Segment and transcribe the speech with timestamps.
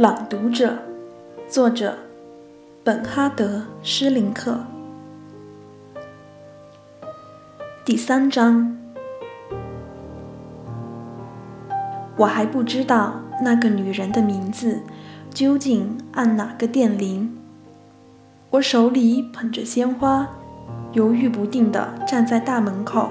[0.00, 0.78] 朗读者，
[1.46, 1.94] 作者
[2.82, 4.64] 本哈德·施林克。
[7.84, 8.78] 第三章，
[12.16, 14.80] 我还不知道那个女人的名字，
[15.34, 17.36] 究竟按哪个电铃。
[18.52, 20.26] 我手里捧着鲜花，
[20.94, 23.10] 犹豫不定地站在大门口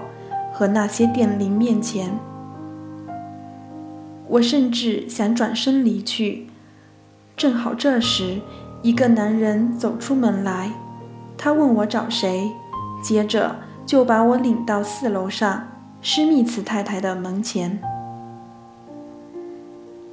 [0.52, 2.10] 和那些电铃面前。
[4.28, 6.48] 我甚至想转身离去。
[7.40, 8.42] 正好这时，
[8.82, 10.74] 一个男人走出门来，
[11.38, 12.52] 他问我找谁，
[13.02, 15.70] 接着就把我领到四楼上
[16.02, 17.80] 施密茨太太的门前。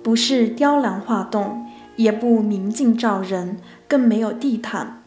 [0.04, 3.58] 不是雕栏画栋，也不明镜照人，
[3.88, 5.02] 更没有地毯。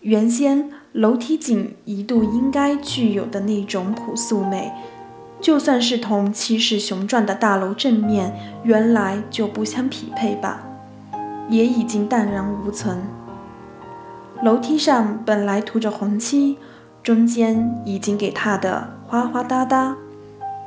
[0.00, 4.72] 原先楼梯井一度应该具有的那种朴素美，
[5.40, 10.64] 就算是同气势雄壮的大楼正面，原来就不相匹配吧。
[11.52, 13.02] 也已经淡然无存。
[14.42, 16.56] 楼梯上本来涂着红漆，
[17.02, 19.94] 中间已经给踏得花花哒哒。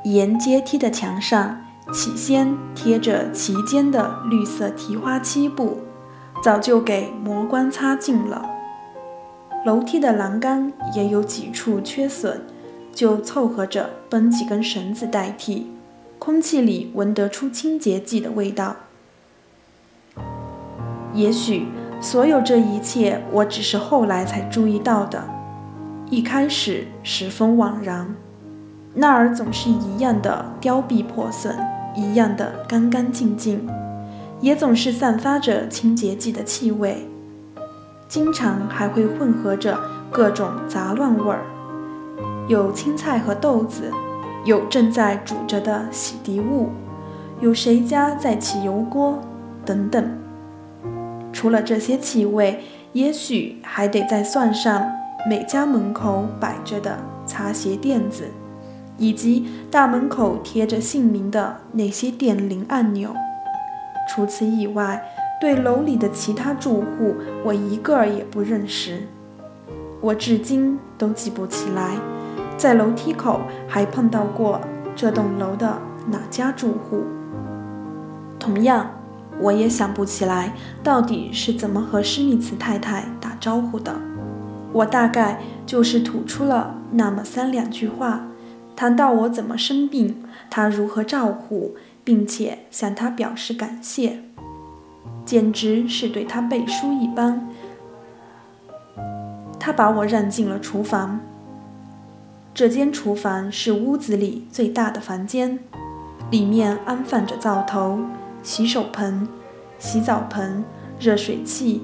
[0.04, 1.60] 沿阶梯的墙上，
[1.92, 5.78] 起先贴着齐肩的绿色提花漆布，
[6.40, 8.48] 早就给磨光擦净了。
[9.64, 12.40] 楼梯的栏杆也有几处缺损，
[12.94, 15.72] 就凑合着绷几根绳子代替。
[16.20, 18.76] 空气里闻得出清洁剂的味道。
[21.16, 21.66] 也许
[21.98, 25.24] 所有这一切，我只是后来才注意到的。
[26.10, 28.14] 一开始十分惘然，
[28.92, 31.56] 那儿总是一样的凋敝破损，
[31.96, 33.66] 一样的干干净净，
[34.40, 37.08] 也总是散发着清洁剂的气味，
[38.06, 39.78] 经常还会混合着
[40.10, 41.40] 各种杂乱味儿，
[42.46, 43.90] 有青菜和豆子，
[44.44, 46.68] 有正在煮着的洗涤物，
[47.40, 49.18] 有谁家在起油锅，
[49.64, 50.25] 等等。
[51.36, 52.64] 除了这些气味，
[52.94, 54.90] 也许还得再算上
[55.28, 58.30] 每家门口摆着的擦鞋垫子，
[58.96, 63.14] 以及大门口贴着姓名的那些电铃按钮。
[64.08, 65.04] 除此以外，
[65.38, 67.14] 对楼里的其他住户，
[67.44, 69.02] 我一个儿也不认识。
[70.00, 71.98] 我至今都记不起来，
[72.56, 74.58] 在楼梯口还碰到过
[74.94, 75.76] 这栋楼的
[76.06, 77.02] 哪家住户。
[78.38, 78.88] 同样。
[79.40, 80.52] 我也想不起来
[80.82, 83.94] 到底是怎么和施密茨太太打招呼的。
[84.72, 88.26] 我大概就是吐出了那么三两句话，
[88.74, 94.20] 谈到我怎么生病，他如何照顾，并且向他表示感谢，
[95.24, 97.48] 简直是对他背书一般。
[99.58, 101.20] 他把我让进了厨房。
[102.54, 105.58] 这间厨房是屋子里最大的房间，
[106.30, 107.98] 里面安放着灶头。
[108.46, 109.26] 洗手盆、
[109.76, 110.64] 洗澡盆、
[111.00, 111.82] 热水器，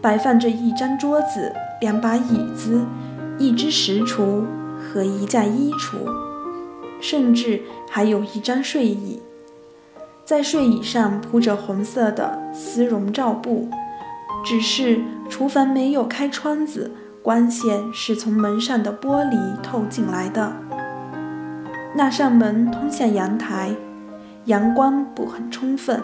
[0.00, 2.84] 摆放着一张桌子、两把椅子、
[3.36, 4.44] 一只食橱
[4.78, 5.96] 和一架衣橱，
[7.00, 9.20] 甚至还有一张睡椅。
[10.24, 13.68] 在睡椅上铺着红色的丝绒罩布，
[14.44, 16.92] 只是厨房没有开窗子，
[17.24, 20.52] 光线是从门上的玻璃透进来的。
[21.96, 23.74] 那扇门通向阳台。
[24.46, 26.02] 阳光不很充分，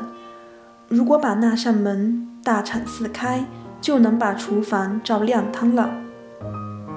[0.88, 3.44] 如果把那扇门大敞四开，
[3.80, 5.90] 就能把厨房照亮堂了。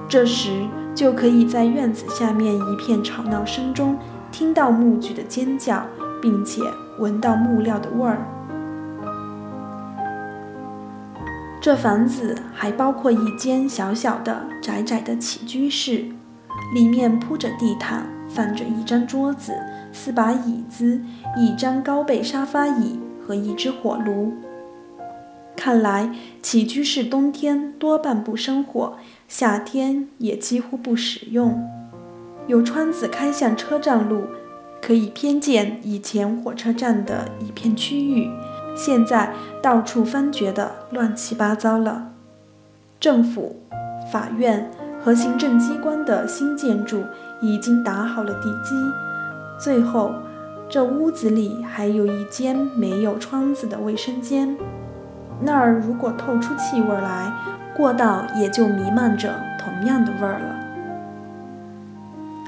[0.08, 3.98] 这时就可以在院子下面一片吵闹声中
[4.32, 5.84] 听到木具的尖叫，
[6.22, 6.62] 并且
[6.98, 8.18] 闻到木料的味儿。
[11.60, 16.06] 这房子还包括一间小小的、窄窄的起居室，
[16.74, 19.52] 里面铺着地毯，放着一张桌子。
[19.94, 21.00] 四把椅子，
[21.36, 24.34] 一张高背沙发椅和一只火炉。
[25.56, 26.10] 看来
[26.42, 28.98] 起居室冬天多半不生火，
[29.28, 31.66] 夏天也几乎不使用。
[32.48, 34.24] 有窗子开向车站路，
[34.82, 38.28] 可以瞥见以前火车站的一片区域，
[38.76, 39.32] 现在
[39.62, 42.10] 到处翻掘的乱七八糟了。
[42.98, 43.60] 政府、
[44.12, 44.70] 法院
[45.02, 47.02] 和行政机关的新建筑
[47.40, 48.74] 已经打好了地基。
[49.64, 50.12] 最后，
[50.68, 54.58] 这屋子里还有一间没有窗子的卫生间，
[55.40, 57.32] 那儿如果透出气味来，
[57.74, 60.54] 过道也就弥漫着同样的味儿了。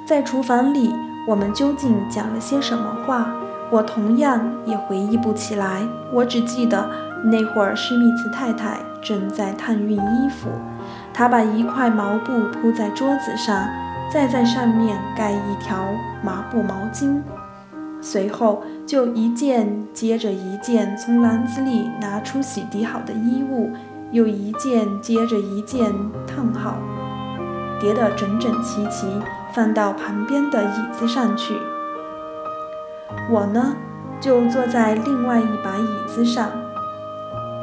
[0.06, 0.94] 在厨房里，
[1.26, 3.32] 我们究竟讲了些什么话，
[3.70, 5.88] 我同样也回忆不起来。
[6.12, 6.86] 我只记得
[7.24, 10.50] 那会儿施密茨太太正在烫熨衣服，
[11.14, 13.66] 她把一块毛布铺在桌子上。
[14.12, 15.88] 再在上面盖一条
[16.22, 17.20] 麻布毛巾，
[18.00, 23.72] 随后就一件接着一件从篮子里拿出洗涤好的衣物，
[24.12, 25.92] 又一件接着一件
[26.26, 26.76] 烫好，
[27.80, 29.06] 叠得整整齐齐，
[29.52, 31.56] 放到旁边的椅子上去。
[33.28, 33.74] 我呢，
[34.20, 36.48] 就坐在另外一把椅子上。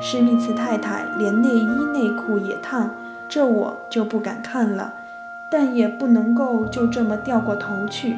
[0.01, 2.89] 史密斯太太连内衣内裤也烫，
[3.29, 4.93] 这我就不敢看了，
[5.53, 8.17] 但也不能够就这么掉过头去。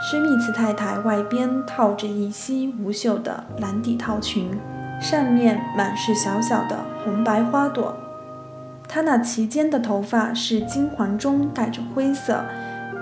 [0.00, 4.56] 施密茨太太外边套着一袭无袖的蓝底套裙，
[5.00, 7.96] 上面满是小小的红白花朵。
[8.88, 12.44] 她那齐肩的头发是金黄中带着灰色，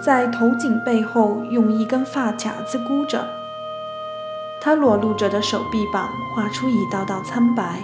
[0.02, 3.26] 在头颈背后用一根发卡子箍着。
[4.62, 7.80] 她裸露着的手臂膀画出一道道苍白。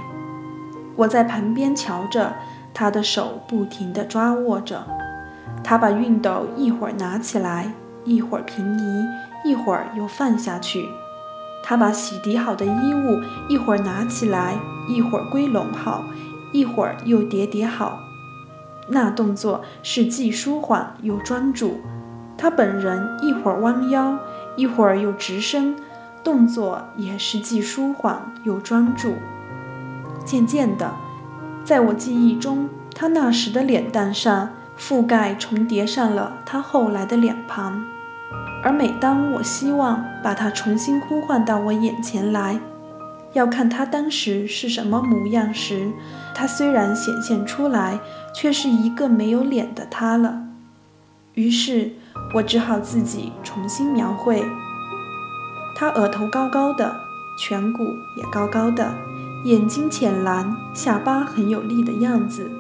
[0.97, 2.33] 我在旁边瞧着，
[2.73, 4.96] 她的手不停地抓握着。
[5.69, 7.73] 他把熨斗一会儿拿起来。
[8.05, 9.05] 一会儿平移，
[9.45, 10.89] 一会儿又放下去。
[11.65, 14.55] 他把洗涤好的衣物一会儿拿起来，
[14.89, 16.05] 一会儿归拢好，
[16.53, 17.99] 一会儿又叠叠好。
[18.87, 21.81] 那动作是既舒缓又专注。
[22.39, 24.17] 他本人一会儿弯腰，
[24.55, 25.75] 一会儿又直身，
[26.23, 29.15] 动作也是既舒缓又专注。
[30.25, 30.93] 渐渐的，
[31.65, 37.85] 在我记忆中，他那时的脸蛋上覆盖重叠上了他后来的脸庞。
[38.63, 42.59] 而每当我希望把他重新呼唤到我眼前来，
[43.33, 45.93] 要看他当时是什么模样时，
[46.35, 48.01] 他虽然显现出来，
[48.35, 50.43] 却是一个没有脸的他了。
[51.35, 51.93] 于是
[52.35, 54.45] 我只好自己重新描绘。
[55.77, 56.97] 他额头高高的，
[57.39, 57.85] 颧骨
[58.17, 58.95] 也高高的，
[59.45, 62.51] 眼睛浅蓝，下巴很有力的样子，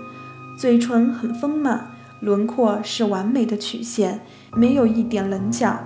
[0.56, 1.90] 嘴唇很丰满，
[2.26, 4.20] 轮廓是完美的曲线，
[4.56, 5.78] 没有一点棱角。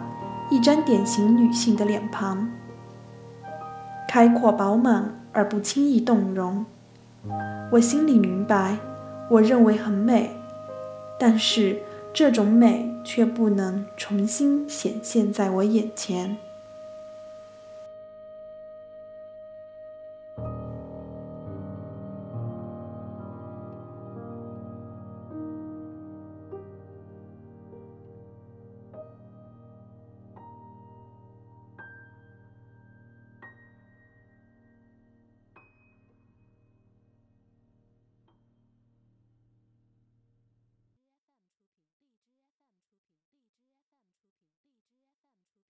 [0.50, 2.48] 一张典型女性的脸庞，
[4.08, 6.64] 开阔饱满而不轻易动容。
[7.70, 8.78] 我心里明白，
[9.28, 10.30] 我认为很美，
[11.18, 11.82] 但是
[12.14, 16.38] 这种美却不能重新显现在我眼前。